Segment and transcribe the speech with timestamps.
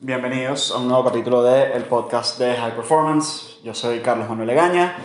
[0.00, 3.58] Bienvenidos a un nuevo capítulo del podcast de High Performance.
[3.64, 4.96] Yo soy Carlos Manuel Legaña,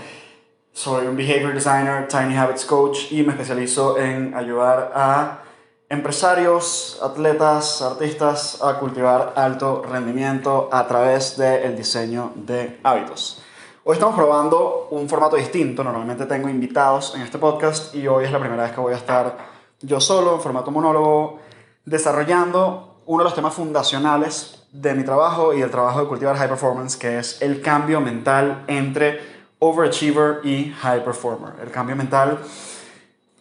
[0.72, 5.42] soy un Behavior Designer, Tiny Habits Coach y me especializo en ayudar a
[5.90, 13.42] empresarios, atletas, artistas a cultivar alto rendimiento a través del diseño de hábitos.
[13.84, 18.32] Hoy estamos probando un formato distinto, normalmente tengo invitados en este podcast y hoy es
[18.32, 19.36] la primera vez que voy a estar
[19.82, 21.40] yo solo en formato monólogo
[21.86, 26.48] desarrollando uno de los temas fundacionales de mi trabajo y el trabajo de cultivar high
[26.48, 29.20] performance, que es el cambio mental entre
[29.60, 31.56] overachiever y high performer.
[31.62, 32.40] El cambio mental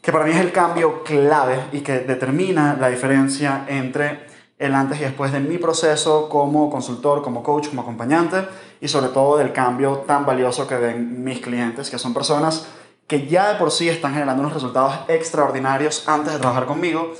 [0.02, 4.26] que para mí es el cambio clave y que determina la diferencia entre
[4.58, 8.48] el antes y después de mi proceso como consultor, como coach, como acompañante
[8.80, 12.66] y sobre todo del cambio tan valioso que ven mis clientes, que son personas
[13.06, 17.12] que ya de por sí están generando unos resultados extraordinarios antes de trabajar conmigo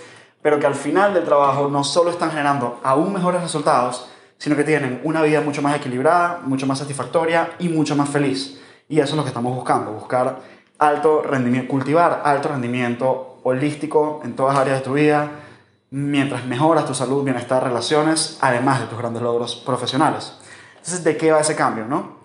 [0.42, 4.08] pero que al final del trabajo no solo están generando aún mejores resultados,
[4.38, 8.58] sino que tienen una vida mucho más equilibrada, mucho más satisfactoria y mucho más feliz.
[8.88, 10.40] Y eso es lo que estamos buscando, buscar
[10.78, 15.30] alto rendimiento, cultivar alto rendimiento holístico en todas áreas de tu vida,
[15.90, 20.32] mientras mejoras tu salud, bienestar, relaciones, además de tus grandes logros profesionales.
[20.76, 22.20] Entonces, ¿de qué va ese cambio, no?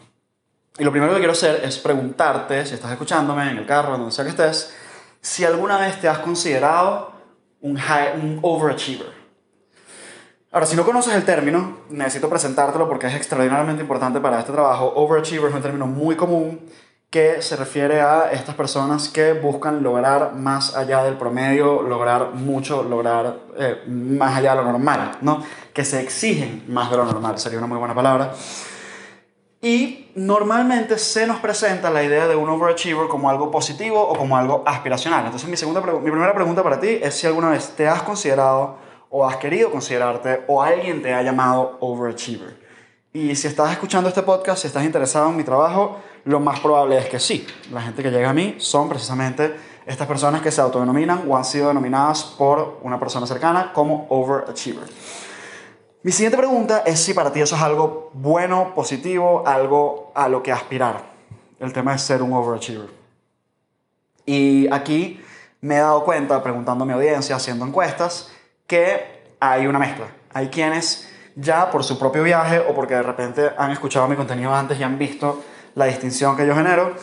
[0.77, 4.11] Y lo primero que quiero hacer es preguntarte, si estás escuchándome en el carro, donde
[4.11, 4.73] sea que estés,
[5.21, 7.14] si alguna vez te has considerado
[7.65, 7.77] un,
[8.21, 9.25] un overachiever.
[10.51, 14.93] Ahora, si no conoces el término, necesito presentártelo porque es extraordinariamente importante para este trabajo.
[14.95, 16.61] Overachiever es un término muy común
[17.09, 22.83] que se refiere a estas personas que buscan lograr más allá del promedio, lograr mucho,
[22.83, 25.43] lograr eh, más allá de lo normal, ¿no?
[25.73, 28.33] Que se exigen más de lo normal, sería una muy buena palabra.
[29.61, 34.37] Y normalmente se nos presenta la idea de un overachiever como algo positivo o como
[34.37, 35.25] algo aspiracional.
[35.25, 38.77] Entonces mi, segunda, mi primera pregunta para ti es si alguna vez te has considerado
[39.09, 42.63] o has querido considerarte o alguien te ha llamado overachiever.
[43.11, 46.97] Y si estás escuchando este podcast, si estás interesado en mi trabajo, lo más probable
[46.97, 47.45] es que sí.
[47.71, 49.55] La gente que llega a mí son precisamente
[49.85, 54.87] estas personas que se autodenominan o han sido denominadas por una persona cercana como overachiever.
[56.05, 60.43] Mi siguiente pregunta es si para ti eso es algo bueno, positivo, algo a lo
[60.43, 61.01] que aspirar.
[61.59, 62.91] El tema es ser un overachiever.
[64.23, 65.19] Y aquí
[65.61, 68.31] me he dado cuenta, preguntando a mi audiencia, haciendo encuestas,
[68.67, 70.05] que hay una mezcla.
[70.31, 74.53] Hay quienes ya por su propio viaje o porque de repente han escuchado mi contenido
[74.53, 76.93] antes y han visto la distinción que yo genero,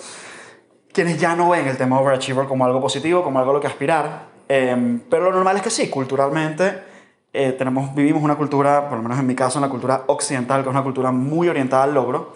[0.93, 3.67] quienes ya no ven el tema overachiever como algo positivo, como algo a lo que
[3.67, 4.27] aspirar.
[4.47, 6.92] Em, pero lo normal es que sí, culturalmente
[7.32, 10.62] eh, tenemos, vivimos una cultura, por lo menos en mi caso, en la cultura occidental,
[10.62, 12.34] que es una cultura muy orientada al logro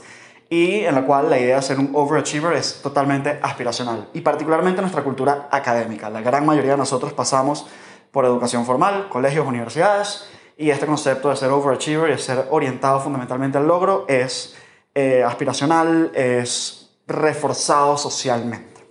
[0.48, 4.80] y en la cual la idea de ser un overachiever es totalmente aspiracional y particularmente
[4.80, 6.08] nuestra cultura académica.
[6.08, 7.66] La gran mayoría de nosotros pasamos
[8.10, 13.00] por educación formal, colegios, universidades y este concepto de ser overachiever y de ser orientado
[13.00, 14.56] fundamentalmente al logro es
[14.94, 18.86] eh, aspiracional, es reforzado socialmente.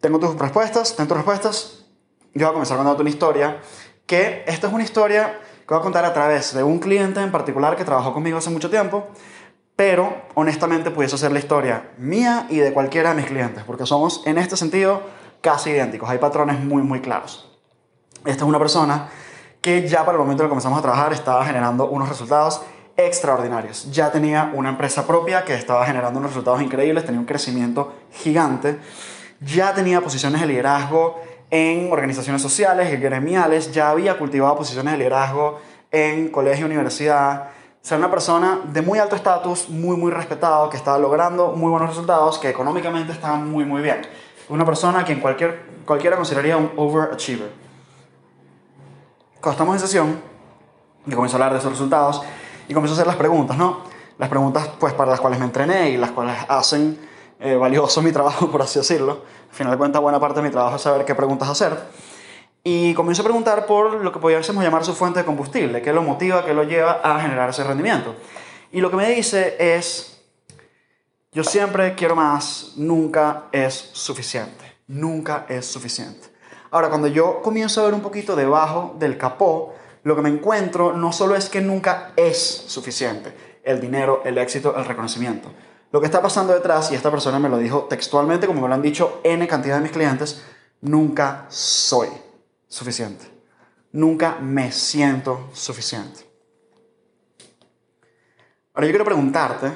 [0.00, 1.84] Tengo tus respuestas, tengo tus respuestas.
[2.34, 3.60] Yo voy a comenzar contando una historia
[4.12, 7.32] que esta es una historia que voy a contar a través de un cliente en
[7.32, 9.06] particular que trabajó conmigo hace mucho tiempo,
[9.74, 14.22] pero honestamente pudiese ser la historia mía y de cualquiera de mis clientes, porque somos
[14.26, 15.00] en este sentido
[15.40, 17.58] casi idénticos, hay patrones muy muy claros.
[18.26, 19.08] Esta es una persona
[19.62, 22.60] que ya para el momento en que comenzamos a trabajar estaba generando unos resultados
[22.98, 23.90] extraordinarios.
[23.92, 28.78] Ya tenía una empresa propia que estaba generando unos resultados increíbles, tenía un crecimiento gigante,
[29.40, 31.18] ya tenía posiciones de liderazgo
[31.52, 37.50] en organizaciones sociales y gremiales, ya había cultivado posiciones de liderazgo en colegio, universidad.
[37.82, 41.90] Ser una persona de muy alto estatus, muy, muy respetado, que estaba logrando muy buenos
[41.90, 44.00] resultados, que económicamente estaba muy, muy bien.
[44.48, 47.50] Una persona que en cualquier, cualquiera consideraría un overachiever.
[49.42, 50.22] Cuando estamos en sesión,
[51.06, 52.22] y comienzo a hablar de esos resultados
[52.66, 53.80] y comienzo a hacer las preguntas, ¿no?
[54.18, 56.98] Las preguntas pues para las cuales me entrené y las cuales hacen
[57.40, 59.22] eh, valioso mi trabajo, por así decirlo.
[59.52, 61.78] Al final de cuentas, buena parte de mi trabajo es saber qué preguntas hacer.
[62.64, 66.00] Y comienzo a preguntar por lo que podríamos llamar su fuente de combustible, qué lo
[66.00, 68.14] motiva, qué lo lleva a generar ese rendimiento.
[68.72, 70.22] Y lo que me dice es,
[71.32, 76.28] yo siempre quiero más, nunca es suficiente, nunca es suficiente.
[76.70, 80.94] Ahora, cuando yo comienzo a ver un poquito debajo del capó, lo que me encuentro
[80.94, 82.38] no solo es que nunca es
[82.68, 85.50] suficiente, el dinero, el éxito, el reconocimiento,
[85.92, 88.74] lo que está pasando detrás, y esta persona me lo dijo textualmente, como me lo
[88.74, 90.42] han dicho N cantidad de mis clientes,
[90.80, 92.08] nunca soy
[92.66, 93.30] suficiente.
[93.92, 96.26] Nunca me siento suficiente.
[98.72, 99.70] Ahora yo quiero preguntarte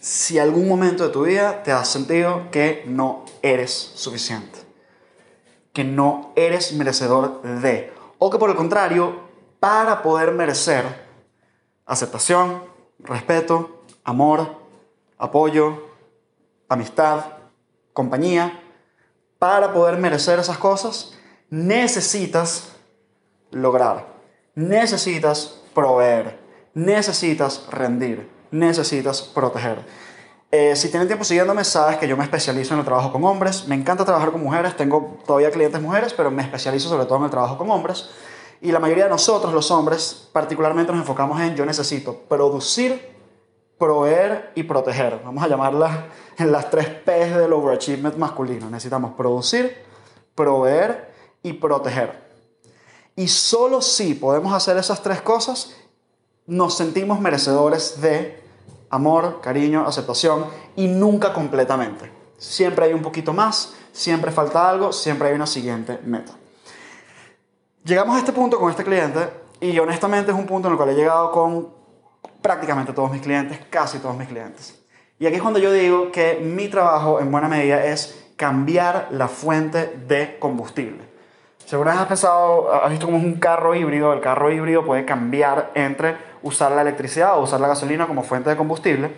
[0.00, 4.58] si algún momento de tu vida te has sentido que no eres suficiente,
[5.74, 9.20] que no eres merecedor de, o que por el contrario,
[9.60, 10.84] para poder merecer,
[11.84, 12.62] aceptación,
[13.00, 14.65] respeto, amor,
[15.18, 15.90] apoyo,
[16.68, 17.24] amistad,
[17.92, 18.60] compañía,
[19.38, 21.16] para poder merecer esas cosas,
[21.50, 22.76] necesitas
[23.50, 24.06] lograr,
[24.54, 26.38] necesitas proveer,
[26.74, 29.84] necesitas rendir, necesitas proteger.
[30.52, 33.66] Eh, si tienen tiempo siguiéndome, sabes que yo me especializo en el trabajo con hombres.
[33.66, 37.24] Me encanta trabajar con mujeres, tengo todavía clientes mujeres, pero me especializo sobre todo en
[37.24, 38.10] el trabajo con hombres.
[38.60, 43.15] Y la mayoría de nosotros, los hombres, particularmente nos enfocamos en yo necesito producir,
[43.78, 45.20] proveer y proteger.
[45.24, 46.04] Vamos a llamarlas
[46.38, 48.70] las tres P's del overachievement masculino.
[48.70, 49.76] Necesitamos producir,
[50.34, 51.12] proveer
[51.42, 52.26] y proteger.
[53.14, 55.74] Y solo si podemos hacer esas tres cosas,
[56.46, 58.42] nos sentimos merecedores de
[58.90, 60.46] amor, cariño, aceptación
[60.76, 62.10] y nunca completamente.
[62.38, 66.32] Siempre hay un poquito más, siempre falta algo, siempre hay una siguiente meta.
[67.84, 69.28] Llegamos a este punto con este cliente
[69.60, 71.68] y honestamente es un punto en el cual he llegado con
[72.46, 74.80] prácticamente todos mis clientes, casi todos mis clientes.
[75.18, 79.26] Y aquí es cuando yo digo que mi trabajo en buena medida es cambiar la
[79.26, 81.02] fuente de combustible.
[81.64, 85.72] Según has pensado, has visto como es un carro híbrido, el carro híbrido puede cambiar
[85.74, 89.10] entre usar la electricidad o usar la gasolina como fuente de combustible.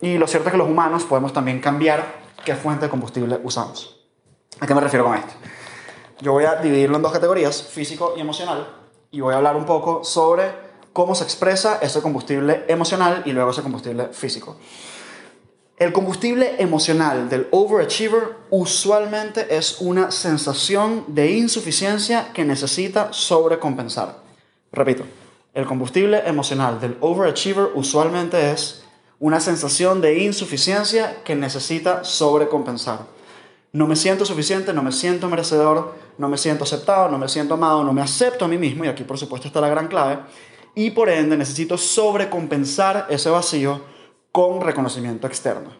[0.00, 2.04] Y lo cierto es que los humanos podemos también cambiar
[2.44, 4.00] qué fuente de combustible usamos.
[4.60, 5.32] ¿A qué me refiero con esto?
[6.20, 8.68] Yo voy a dividirlo en dos categorías, físico y emocional,
[9.10, 10.69] y voy a hablar un poco sobre
[11.00, 14.58] cómo se expresa ese combustible emocional y luego ese combustible físico.
[15.78, 24.18] El combustible emocional del overachiever usualmente es una sensación de insuficiencia que necesita sobrecompensar.
[24.72, 25.04] Repito,
[25.54, 28.84] el combustible emocional del overachiever usualmente es
[29.20, 33.06] una sensación de insuficiencia que necesita sobrecompensar.
[33.72, 37.54] No me siento suficiente, no me siento merecedor, no me siento aceptado, no me siento
[37.54, 40.18] amado, no me acepto a mí mismo, y aquí por supuesto está la gran clave,
[40.74, 43.82] y por ende necesito sobrecompensar ese vacío
[44.32, 45.70] con reconocimiento externo.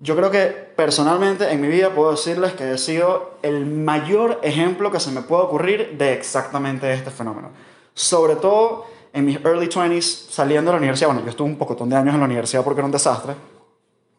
[0.00, 4.90] Yo creo que personalmente en mi vida puedo decirles que he sido el mayor ejemplo
[4.90, 7.50] que se me puede ocurrir de exactamente este fenómeno
[7.94, 11.08] sobre todo en mis early 20s, saliendo de la universidad.
[11.08, 13.34] Bueno, yo estuve un pocotón de años en la universidad porque era un desastre.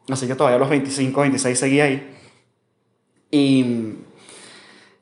[0.09, 2.17] Así que todavía a los 25, 26 seguía ahí.
[3.31, 3.95] Y,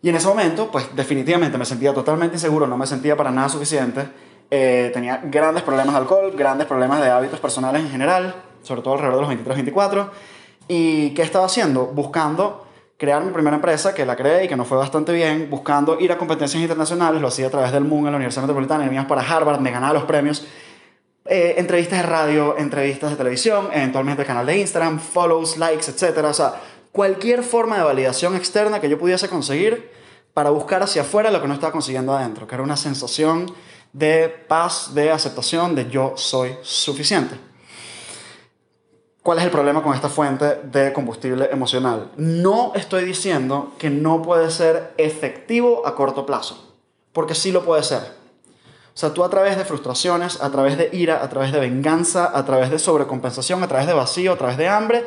[0.02, 3.50] y en ese momento, pues definitivamente me sentía totalmente inseguro, no me sentía para nada
[3.50, 4.08] suficiente.
[4.52, 8.96] Eh, tenía grandes problemas de alcohol, grandes problemas de hábitos personales en general, sobre todo
[8.96, 10.12] alrededor de los 23, 24.
[10.68, 11.86] ¿Y qué estaba haciendo?
[11.88, 12.66] Buscando
[12.98, 16.12] crear mi primera empresa, que la creé y que no fue bastante bien, buscando ir
[16.12, 19.22] a competencias internacionales, lo hacía a través del MUN en la Universidad Metropolitana, y para
[19.22, 20.46] Harvard, me ganaba los premios,
[21.26, 26.26] eh, entrevistas de radio, entrevistas de televisión, eventualmente el canal de Instagram, follows, likes, etc.
[26.26, 26.56] O sea,
[26.92, 29.92] cualquier forma de validación externa que yo pudiese conseguir
[30.34, 33.54] para buscar hacia afuera lo que no estaba consiguiendo adentro, que era una sensación
[33.94, 37.40] de paz, de aceptación, de yo soy suficiente.
[39.22, 42.12] ¿Cuál es el problema con esta fuente de combustible emocional?
[42.18, 46.76] No estoy diciendo que no puede ser efectivo a corto plazo,
[47.12, 48.02] porque sí lo puede ser.
[48.02, 52.32] O sea, tú a través de frustraciones, a través de ira, a través de venganza,
[52.34, 55.06] a través de sobrecompensación, a través de vacío, a través de hambre,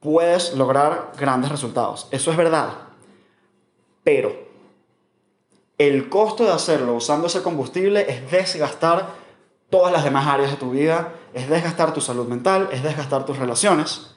[0.00, 2.06] puedes lograr grandes resultados.
[2.10, 2.68] Eso es verdad.
[4.02, 4.43] Pero
[5.78, 9.08] el costo de hacerlo usando ese combustible es desgastar
[9.70, 13.38] todas las demás áreas de tu vida, es desgastar tu salud mental, es desgastar tus
[13.38, 14.14] relaciones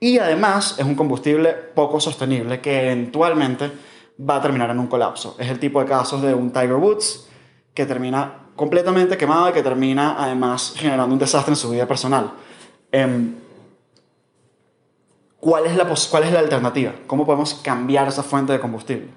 [0.00, 3.70] y además es un combustible poco sostenible que eventualmente
[4.18, 5.36] va a terminar en un colapso.
[5.38, 7.28] Es el tipo de casos de un Tiger Woods
[7.72, 12.32] que termina completamente quemado y que termina además generando un desastre en su vida personal.
[12.90, 13.34] Em,
[15.38, 16.92] ¿cuál, es la ¿Cuál es la alternativa?
[17.06, 19.08] ¿Cómo podemos cambiar esa fuente de combustible?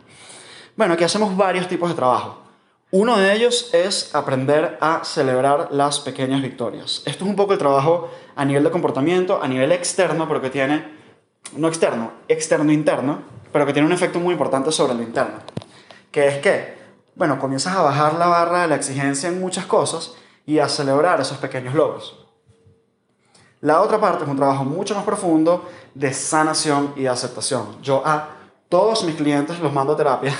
[0.79, 2.37] Bueno, aquí hacemos varios tipos de trabajo.
[2.91, 7.03] Uno de ellos es aprender a celebrar las pequeñas victorias.
[7.05, 10.49] Esto es un poco el trabajo a nivel de comportamiento, a nivel externo, pero que
[10.49, 10.89] tiene,
[11.57, 13.19] no externo, externo-interno,
[13.51, 15.39] pero que tiene un efecto muy importante sobre lo interno.
[16.11, 16.77] Que es que,
[17.13, 20.13] bueno, comienzas a bajar la barra de la exigencia en muchas cosas
[20.45, 22.25] y a celebrar esos pequeños logros.
[23.59, 27.81] La otra parte es un trabajo mucho más profundo de sanación y aceptación.
[27.81, 28.38] Yo a
[28.69, 30.31] todos mis clientes los mando a terapia.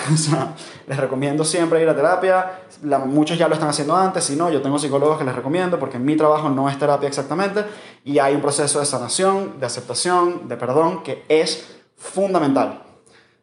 [0.88, 2.62] les recomiendo siempre ir a terapia.
[3.08, 4.24] muchos ya lo están haciendo antes.
[4.24, 7.66] Si no, yo tengo psicólogos que les recomiendo porque mi trabajo no es terapia exactamente.
[8.06, 11.68] Y hay un proceso de sanación, de aceptación, de perdón que es
[11.98, 12.84] fundamental.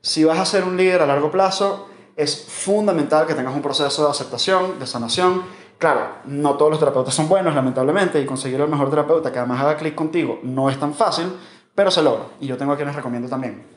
[0.00, 4.05] Si vas a ser un líder a largo plazo, es fundamental que tengas un proceso
[4.05, 5.43] de aceptación, de sanación.
[5.78, 9.61] Claro, no todos los terapeutas son buenos, lamentablemente, y conseguir el mejor terapeuta que además
[9.62, 11.26] haga clic contigo no es tan fácil,
[11.75, 12.26] pero se logra.
[12.40, 13.75] Y yo tengo a quienes recomiendo también.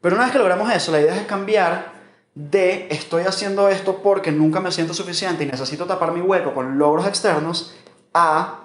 [0.00, 1.92] Pero una vez que logramos eso, la idea es cambiar
[2.34, 6.78] de estoy haciendo esto porque nunca me siento suficiente y necesito tapar mi hueco con
[6.78, 7.74] logros externos,
[8.14, 8.60] a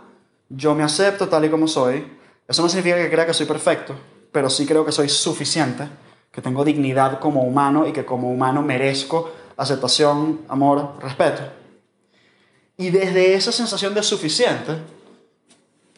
[0.49, 2.17] yo me acepto tal y como soy.
[2.47, 3.95] Eso no significa que crea que soy perfecto,
[4.31, 5.87] pero sí creo que soy suficiente,
[6.31, 11.41] que tengo dignidad como humano y que como humano merezco aceptación, amor, respeto.
[12.77, 14.77] Y desde esa sensación de suficiente,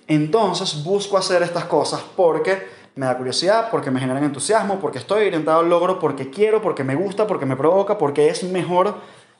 [0.07, 5.27] entonces busco hacer estas cosas porque me da curiosidad, porque me generan entusiasmo, porque estoy
[5.27, 8.95] orientado al logro, porque quiero, porque me gusta, porque me provoca, porque es mejor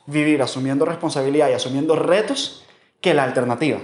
[0.06, 2.64] vivir asumiendo responsabilidad y asumiendo retos
[3.00, 3.78] que la alternativa.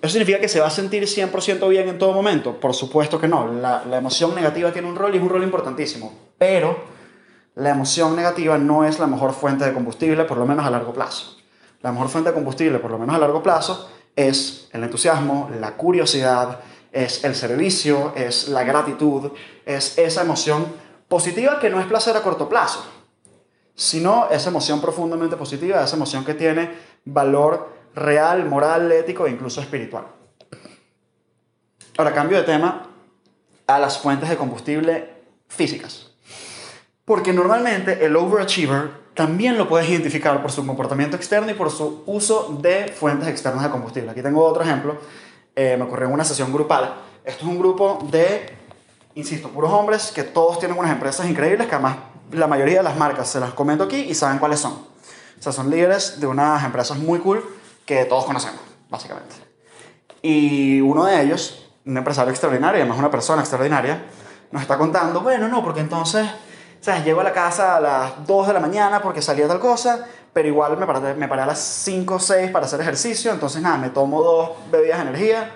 [0.00, 2.58] ¿Eso significa que se va a sentir 100% bien en todo momento?
[2.58, 3.52] Por supuesto que no.
[3.52, 6.12] La, emoción negativa tiene un rol y es un rol importantísimo.
[6.38, 6.76] Pero
[7.54, 10.92] la emoción negativa no es la mejor fuente de combustible, por lo menos a largo
[10.92, 11.36] plazo.
[11.82, 15.76] La mejor fuente de combustible, por lo menos a largo plazo, es el entusiasmo, la
[15.76, 16.58] curiosidad,
[16.92, 19.32] es el servicio, es la gratitud,
[19.64, 20.66] es esa emoción
[21.08, 22.84] positiva que no es placer a corto plazo,
[23.74, 26.70] sino esa emoción profundamente positiva, esa emoción que tiene
[27.04, 30.06] valor real, moral, ético e incluso espiritual.
[31.96, 32.88] Ahora cambio de tema
[33.66, 35.10] a las fuentes de combustible
[35.48, 36.10] físicas.
[37.04, 42.02] Porque normalmente el overachiever también lo puedes identificar por su comportamiento externo y por su
[42.06, 44.10] uso de fuentes externas de combustible.
[44.10, 44.98] Aquí tengo otro ejemplo
[45.54, 46.94] eh, me ocurrió en una sesión grupal.
[47.24, 48.56] Esto es un grupo de,
[49.14, 51.96] insisto, puros hombres que todos tienen unas empresas increíbles que además
[52.32, 54.72] la mayoría de las marcas se las comento aquí y saben cuáles son.
[54.72, 57.44] O sea, son líderes de unas empresas muy cool
[57.84, 59.34] que todos conocemos, básicamente.
[60.22, 64.04] Y uno de ellos, un empresario extraordinario, además una persona extraordinaria,
[64.52, 66.28] nos está contando, bueno, no, porque entonces,
[66.80, 70.06] sea, llego a la casa a las 2 de la mañana porque salía tal cosa,
[70.32, 70.86] pero igual me
[71.28, 74.98] paré, a las 5 o 6 para hacer ejercicio, entonces nada, me tomo dos bebidas
[74.98, 75.50] de energía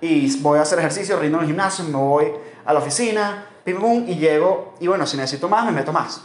[0.00, 2.32] y voy a hacer ejercicio, rindo en el gimnasio, me voy
[2.64, 6.22] a la oficina, pim pum, y llego, y bueno, si necesito más, me meto más.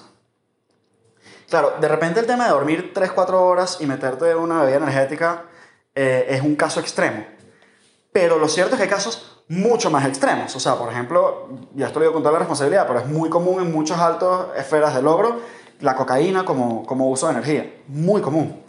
[1.50, 5.46] Claro, de repente el tema de dormir 3-4 horas y meterte una bebida energética
[5.96, 7.26] eh, es un caso extremo.
[8.12, 10.56] Pero lo cierto es que hay casos mucho más extremos.
[10.56, 13.30] O sea, por ejemplo, ya esto lo digo con toda la responsabilidad, pero es muy
[13.30, 15.40] común en muchas altas esferas de logro
[15.80, 17.82] la cocaína como, como uso de energía.
[17.88, 18.64] Muy común.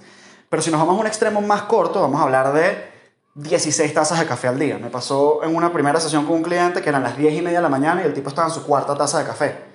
[0.48, 2.90] Pero si nos vamos a un extremo más corto, vamos a hablar de
[3.34, 4.78] 16 tazas de café al día.
[4.78, 7.58] Me pasó en una primera sesión con un cliente que eran las 10 y media
[7.58, 9.70] de la mañana y el tipo estaba en su cuarta taza de café.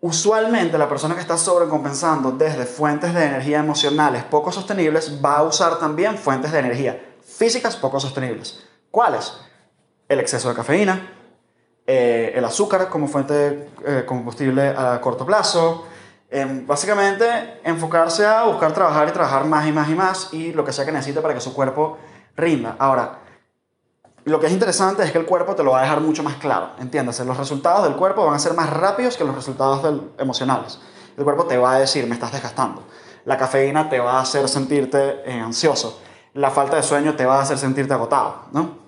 [0.00, 5.42] Usualmente la persona que está sobrecompensando desde fuentes de energía emocionales poco sostenibles va a
[5.42, 8.62] usar también fuentes de energía físicas poco sostenibles.
[8.90, 9.34] ¿Cuáles?
[10.08, 11.15] El exceso de cafeína,
[11.86, 15.86] eh, el azúcar como fuente de eh, combustible a corto plazo.
[16.28, 20.64] Em, básicamente, enfocarse a buscar trabajar y trabajar más y más y más y lo
[20.64, 21.98] que sea que necesite para que su cuerpo
[22.36, 22.74] rinda.
[22.78, 23.20] Ahora,
[24.24, 26.34] lo que es interesante es que el cuerpo te lo va a dejar mucho más
[26.34, 27.24] claro, entiéndase.
[27.24, 30.80] Los resultados del cuerpo van a ser más rápidos que los resultados emocionales.
[31.16, 32.82] El cuerpo te va a decir, me estás desgastando.
[33.24, 36.00] La cafeína te va a hacer sentirte eh, ansioso.
[36.34, 38.85] La falta de sueño te va a hacer sentirte agotado, ¿no?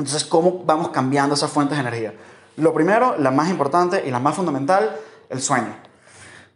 [0.00, 2.14] Entonces, ¿cómo vamos cambiando esas fuentes de energía?
[2.56, 4.96] Lo primero, la más importante y la más fundamental,
[5.28, 5.76] el sueño.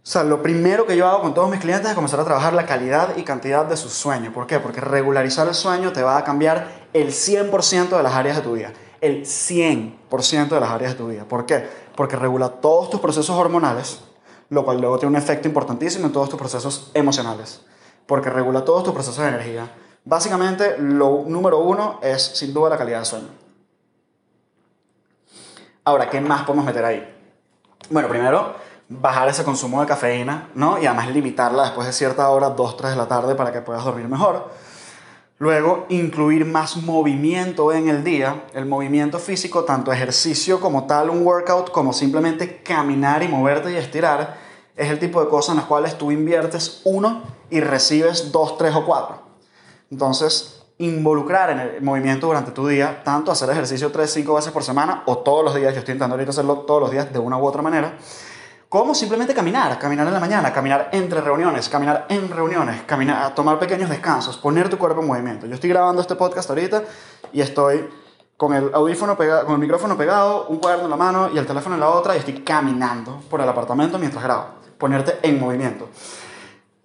[0.02, 2.54] O sea, lo primero que yo hago con todos mis clientes es comenzar a trabajar
[2.54, 4.32] la calidad y cantidad de su sueño.
[4.32, 4.60] ¿Por qué?
[4.60, 8.52] Porque regularizar el sueño te va a cambiar el 100% de las áreas de tu
[8.54, 8.72] vida.
[9.02, 11.24] El 100% de las áreas de tu vida.
[11.24, 11.68] ¿Por qué?
[11.96, 14.00] Porque regula todos tus procesos hormonales,
[14.48, 17.60] lo cual luego tiene un efecto importantísimo en todos tus procesos emocionales.
[18.06, 19.70] Porque regula todos tus procesos de energía
[20.04, 23.28] Básicamente, lo número uno es sin duda la calidad del sueño.
[25.84, 27.10] Ahora, ¿qué más podemos meter ahí?
[27.88, 28.54] Bueno, primero,
[28.88, 30.78] bajar ese consumo de cafeína, ¿no?
[30.78, 33.84] Y además limitarla después de cierta hora, 2, 3 de la tarde, para que puedas
[33.84, 34.50] dormir mejor.
[35.38, 38.44] Luego, incluir más movimiento en el día.
[38.52, 43.76] El movimiento físico, tanto ejercicio como tal, un workout, como simplemente caminar y moverte y
[43.76, 44.36] estirar,
[44.76, 48.74] es el tipo de cosas en las cuales tú inviertes uno y recibes dos, tres
[48.74, 49.23] o cuatro.
[49.94, 54.64] Entonces, involucrar en el movimiento durante tu día, tanto hacer ejercicio 3, 5 veces por
[54.64, 57.36] semana o todos los días, yo estoy intentando ahorita hacerlo todos los días de una
[57.36, 57.96] u otra manera,
[58.68, 63.60] como simplemente caminar, caminar en la mañana, caminar entre reuniones, caminar en reuniones, caminar, tomar
[63.60, 65.46] pequeños descansos, poner tu cuerpo en movimiento.
[65.46, 66.82] Yo estoy grabando este podcast ahorita
[67.32, 67.88] y estoy
[68.36, 71.76] con el audífono con el micrófono pegado, un cuaderno en la mano y el teléfono
[71.76, 74.46] en la otra y estoy caminando por el apartamento mientras grabo.
[74.76, 75.88] Ponerte en movimiento.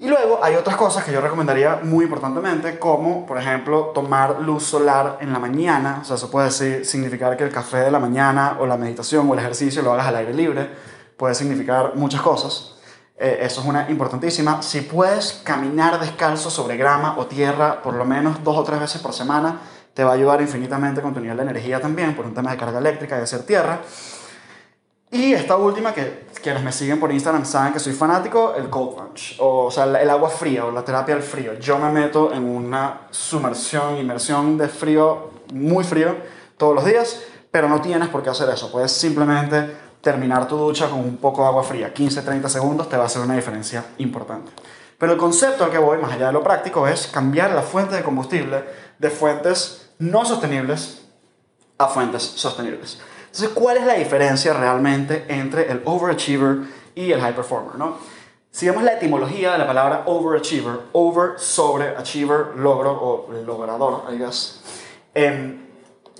[0.02, 4.64] Y luego hay otras cosas que yo recomendaría muy importantemente, como por ejemplo tomar luz
[4.64, 6.00] solar en la mañana.
[6.02, 6.52] O sea, eso puede
[6.86, 10.08] significar que el café de la mañana o la meditación o el ejercicio lo hagas
[10.08, 10.70] al aire libre.
[11.18, 12.76] Puede significar muchas cosas.
[13.18, 14.62] Eh, eso es una importantísima.
[14.62, 19.02] Si puedes caminar descalzo sobre grama o tierra por lo menos dos o tres veces
[19.02, 19.60] por semana,
[19.94, 22.58] te va a ayudar infinitamente con tu nivel de energía también, por un tema de
[22.58, 23.82] carga eléctrica y de hacer tierra.
[25.12, 28.96] Y esta última, que quienes me siguen por Instagram saben que soy fanático, el cold
[28.96, 31.56] plunge, o, sea, el agua fría o la terapia del frío.
[31.56, 36.16] Yo me meto en una sumersión, inmersión de frío, muy frío,
[36.58, 38.72] todos los días, pero no tienes por qué hacer eso.
[38.72, 43.04] Puedes simplemente terminar tu ducha con un poco de agua fría, 15-30 segundos, te va
[43.04, 44.52] a hacer una diferencia importante.
[45.00, 47.96] Pero el concepto al que voy, más allá de lo práctico, es cambiar la fuente
[47.96, 48.64] de combustible
[49.00, 51.02] de fuentes no sostenibles
[51.78, 53.00] a fuentes sostenibles.
[53.32, 56.62] Entonces, ¿cuál es la diferencia realmente entre el overachiever
[56.96, 57.76] y el high performer?
[57.76, 57.98] ¿no?
[58.52, 64.18] Si vemos la etimología de la palabra overachiever, over, sobre, achiever, logro o logrador, I
[64.18, 64.62] guess,
[65.14, 65.60] em,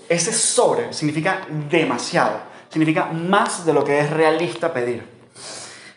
[0.08, 2.38] ese sobre significa demasiado,
[2.68, 5.04] significa más de lo que es realista pedir.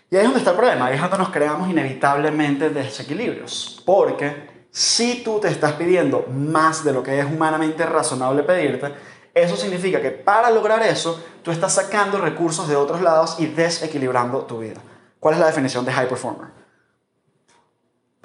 [0.09, 4.67] Y ahí es donde está el problema, ahí es donde nos creamos inevitablemente desequilibrios, porque
[4.71, 8.91] si tú te estás pidiendo más de lo que es humanamente razonable pedirte,
[9.33, 14.41] eso significa que para lograr eso, tú estás sacando recursos de otros lados y desequilibrando
[14.41, 14.79] tu vida.
[15.19, 16.49] ¿Cuál es la definición de high performer?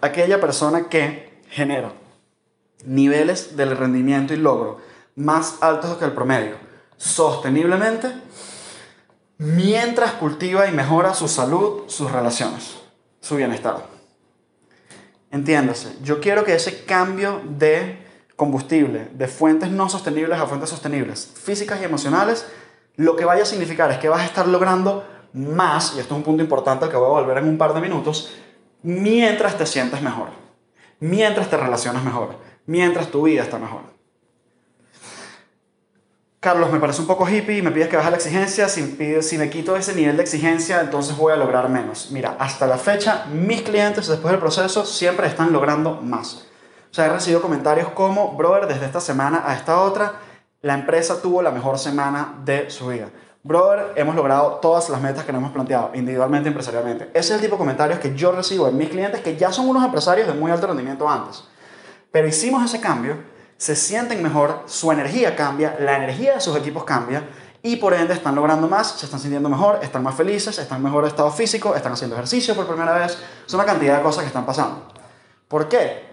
[0.00, 1.92] Aquella persona que genera
[2.84, 4.78] niveles del rendimiento y logro
[5.16, 6.56] más altos que el promedio,
[6.96, 8.12] sosteniblemente,
[9.38, 12.76] mientras cultiva y mejora su salud, sus relaciones,
[13.20, 13.86] su bienestar.
[15.30, 18.07] Entiéndase, yo quiero que ese cambio de
[18.38, 22.46] combustible de fuentes no sostenibles a fuentes sostenibles, físicas y emocionales,
[22.94, 26.18] lo que vaya a significar es que vas a estar logrando más, y esto es
[26.18, 28.32] un punto importante al que voy a volver en un par de minutos,
[28.84, 30.28] mientras te sientes mejor,
[31.00, 33.82] mientras te relacionas mejor, mientras tu vida está mejor.
[36.38, 38.68] Carlos, me parece un poco hippie me pides que baje la exigencia.
[38.68, 42.12] Si, si me quito ese nivel de exigencia, entonces voy a lograr menos.
[42.12, 46.47] Mira, hasta la fecha, mis clientes después del proceso siempre están logrando más.
[46.98, 50.14] Sea, he recibido comentarios como, brother, desde esta semana a esta otra,
[50.62, 53.08] la empresa tuvo la mejor semana de su vida.
[53.44, 57.04] Brother, hemos logrado todas las metas que nos hemos planteado, individualmente empresarialmente.
[57.10, 59.68] Ese es el tipo de comentarios que yo recibo de mis clientes que ya son
[59.68, 61.44] unos empresarios de muy alto rendimiento antes.
[62.10, 63.16] Pero hicimos ese cambio,
[63.56, 67.28] se sienten mejor, su energía cambia, la energía de sus equipos cambia
[67.62, 70.82] y por ende están logrando más, se están sintiendo mejor, están más felices, están en
[70.82, 73.16] mejor estado físico, están haciendo ejercicio por primera vez.
[73.46, 74.88] Es una cantidad de cosas que están pasando.
[75.46, 76.07] ¿Por qué?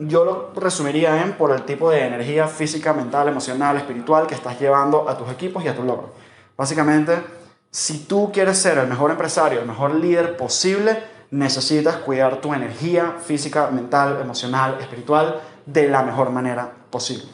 [0.00, 4.58] Yo lo resumiría en por el tipo de energía física, mental, emocional, espiritual que estás
[4.58, 6.14] llevando a tus equipos y a tu logro.
[6.56, 7.22] Básicamente,
[7.70, 13.16] si tú quieres ser el mejor empresario, el mejor líder posible, necesitas cuidar tu energía
[13.22, 17.26] física, mental, emocional, espiritual de la mejor manera posible.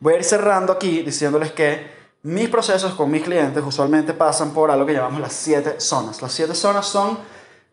[0.00, 4.70] Voy a ir cerrando aquí diciéndoles que mis procesos con mis clientes usualmente pasan por
[4.70, 6.22] algo que llamamos las siete zonas.
[6.22, 7.18] Las siete zonas son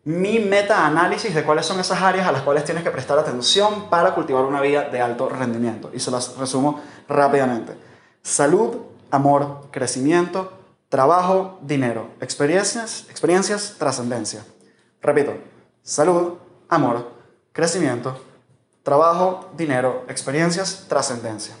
[0.04, 4.14] mi meta-análisis de cuáles son esas áreas a las cuales tienes que prestar atención para
[4.14, 5.90] cultivar una vida de alto rendimiento.
[5.92, 7.74] Y se las resumo rápidamente.
[8.22, 8.76] Salud,
[9.10, 10.52] amor, crecimiento,
[10.88, 14.44] trabajo, dinero, experiencias, experiencias, trascendencia.
[15.02, 15.34] Repito,
[15.82, 16.34] salud,
[16.68, 17.12] amor,
[17.52, 18.20] crecimiento,
[18.82, 21.54] trabajo, dinero, experiencias, trascendencia.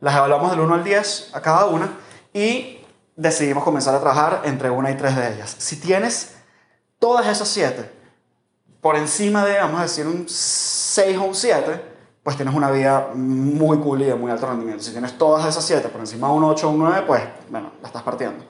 [0.00, 1.90] Las evaluamos del 1 al 10 a cada una
[2.32, 2.84] y
[3.16, 5.56] decidimos comenzar a trabajar entre una y tres de ellas.
[5.58, 6.35] Si tienes
[6.98, 7.90] todas esas siete,
[8.80, 13.10] por encima de, vamos a decir, un 6 o un 7, pues tienes una vida
[13.14, 14.82] muy cool y de muy alto rendimiento.
[14.82, 17.70] Si tienes todas esas siete por encima de un 8 o un 9, pues, bueno,
[17.80, 18.44] la estás partiendo.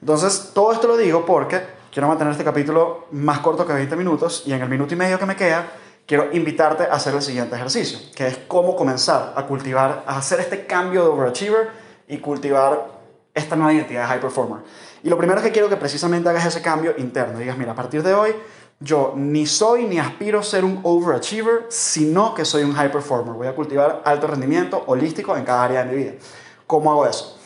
[0.00, 4.42] Entonces, todo esto lo digo porque quiero mantener este capítulo más corto que 20 minutos
[4.46, 5.64] y en el minuto y medio que me queda,
[6.06, 10.40] quiero invitarte a hacer el siguiente ejercicio, que es cómo comenzar a cultivar, a hacer
[10.40, 11.70] este cambio de overachiever
[12.08, 12.86] y cultivar
[13.32, 14.62] esta nueva identidad de high performer.
[15.04, 17.38] Y lo primero que quiero que precisamente hagas ese cambio interno.
[17.38, 18.34] Digas, mira, a partir de hoy
[18.80, 23.34] yo ni soy ni aspiro a ser un overachiever, sino que soy un high performer.
[23.34, 26.12] Voy a cultivar alto rendimiento holístico en cada área de mi vida.
[26.66, 27.38] ¿Cómo hago eso?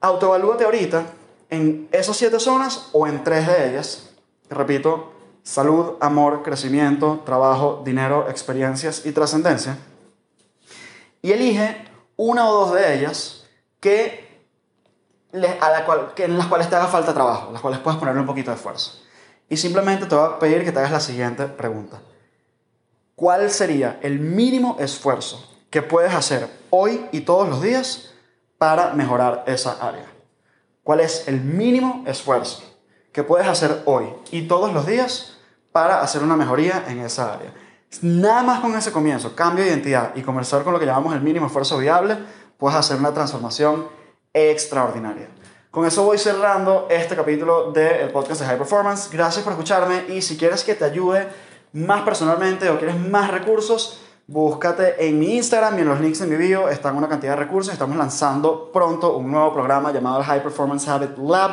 [0.00, 1.06] Autoevalúate ahorita
[1.48, 4.10] en esas siete zonas o en tres de ellas.
[4.50, 9.78] Repito, salud, amor, crecimiento, trabajo, dinero, experiencias y trascendencia.
[11.22, 11.82] Y elige
[12.16, 13.46] una o dos de ellas
[13.80, 14.27] que
[15.32, 18.20] a la cual, que en las cuales te haga falta trabajo, las cuales puedas ponerle
[18.20, 19.02] un poquito de esfuerzo.
[19.48, 22.00] Y simplemente te voy a pedir que te hagas la siguiente pregunta.
[23.14, 28.10] ¿Cuál sería el mínimo esfuerzo que puedes hacer hoy y todos los días
[28.58, 30.06] para mejorar esa área?
[30.82, 32.62] ¿Cuál es el mínimo esfuerzo
[33.12, 35.36] que puedes hacer hoy y todos los días
[35.72, 37.52] para hacer una mejoría en esa área?
[38.02, 41.20] Nada más con ese comienzo, cambio de identidad y conversar con lo que llamamos el
[41.20, 42.18] mínimo esfuerzo viable,
[42.56, 43.97] puedes hacer una transformación
[44.50, 45.28] extraordinaria.
[45.70, 49.10] Con eso voy cerrando este capítulo del podcast de High Performance.
[49.12, 51.28] Gracias por escucharme y si quieres que te ayude
[51.72, 56.26] más personalmente o quieres más recursos, Búscate en mi Instagram y en los links de
[56.26, 57.72] mi bio están una cantidad de recursos.
[57.72, 61.52] Estamos lanzando pronto un nuevo programa llamado el High Performance Habit Lab.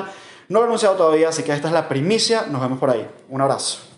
[0.50, 2.48] No lo he anunciado todavía, así que esta es la primicia.
[2.48, 3.10] Nos vemos por ahí.
[3.30, 3.95] Un abrazo.